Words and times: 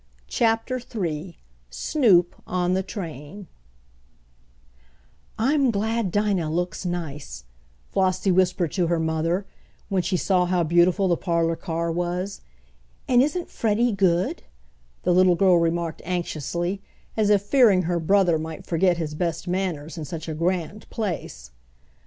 CHAPTER 0.29 0.81
III 0.95 1.37
SNOOP 1.69 2.33
ON 2.47 2.73
THE 2.73 2.81
TRAIN 2.81 3.45
"I'm 5.37 5.69
glad 5.69 6.11
Dinah 6.11 6.49
looks 6.51 6.87
nice," 6.87 7.43
Flossie 7.91 8.31
whispered 8.31 8.71
to 8.71 8.87
her 8.87 8.99
mother, 8.99 9.45
when 9.89 10.01
she 10.01 10.17
saw 10.17 10.47
how 10.47 10.63
beautiful 10.63 11.07
the 11.07 11.17
parlor 11.17 11.55
car 11.55 11.91
was. 11.91 12.41
"And 13.07 13.21
isn't 13.21 13.51
Freddie 13.51 13.91
good?" 13.91 14.41
the 15.03 15.13
little 15.13 15.35
girl 15.35 15.59
remarked 15.59 16.01
anxiously, 16.03 16.81
as 17.15 17.29
if 17.29 17.43
fearing 17.43 17.83
her 17.83 17.99
brother 17.99 18.39
might 18.39 18.65
forget 18.65 18.97
his 18.97 19.13
best 19.13 19.47
manners 19.47 19.99
in 19.99 20.05
such 20.05 20.27
a 20.27 20.33
grand 20.33 20.89
place. 20.89 21.51